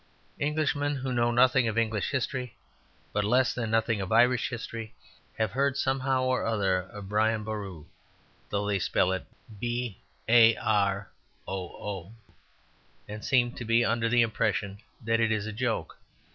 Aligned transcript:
Englishmen 0.39 0.95
who 0.95 1.13
know 1.13 1.29
nothing 1.29 1.67
of 1.67 1.77
English 1.77 2.09
history, 2.09 2.55
but 3.13 3.23
less 3.23 3.53
than 3.53 3.69
nothing 3.69 4.01
of 4.01 4.11
Irish 4.11 4.49
history, 4.49 4.95
have 5.37 5.51
heard 5.51 5.77
somehow 5.77 6.23
or 6.23 6.43
other 6.43 6.77
of 6.79 7.07
Brian 7.07 7.43
Boru, 7.43 7.85
though 8.49 8.65
they 8.65 8.79
spell 8.79 9.11
it 9.11 9.27
Boroo 9.47 10.01
and 13.07 13.23
seem 13.23 13.51
to 13.51 13.63
be 13.63 13.85
under 13.85 14.09
the 14.09 14.23
impression 14.23 14.79
that 15.03 15.19
it 15.19 15.31
is 15.31 15.45
a 15.45 15.53
joke. 15.53 15.99